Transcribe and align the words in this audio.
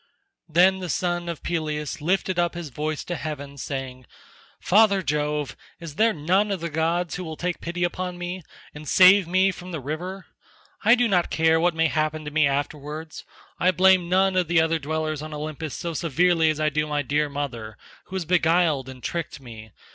Then 0.49 0.79
the 0.79 0.89
son 0.89 1.29
of 1.29 1.43
Peleus 1.43 2.01
lifted 2.01 2.39
up 2.39 2.55
his 2.55 2.69
voice 2.69 3.03
to 3.03 3.15
heaven 3.15 3.55
saying, 3.55 4.07
"Father 4.59 5.03
Jove, 5.03 5.55
is 5.79 5.93
there 5.93 6.11
none 6.11 6.49
of 6.49 6.59
the 6.59 6.71
gods 6.71 7.13
who 7.17 7.23
will 7.23 7.37
take 7.37 7.61
pity 7.61 7.83
upon 7.83 8.17
me, 8.17 8.41
and 8.73 8.87
save 8.87 9.27
me 9.27 9.51
from 9.51 9.69
the 9.71 9.79
river? 9.79 10.25
I 10.83 10.95
do 10.95 11.07
not 11.07 11.29
care 11.29 11.59
what 11.59 11.75
may 11.75 11.85
happen 11.85 12.25
to 12.25 12.31
me 12.31 12.47
afterwards. 12.47 13.25
I 13.59 13.69
blame 13.69 14.09
none 14.09 14.35
of 14.35 14.47
the 14.47 14.59
other 14.59 14.79
dwellers 14.79 15.21
on 15.21 15.35
Olympus 15.35 15.75
so 15.75 15.93
severely 15.93 16.49
as 16.49 16.59
I 16.59 16.69
do 16.69 16.87
my 16.87 17.03
dear 17.03 17.29
mother, 17.29 17.77
who 18.05 18.15
has 18.15 18.25
beguiled 18.25 18.89
and 18.89 19.03
tricked 19.03 19.39
me. 19.39 19.71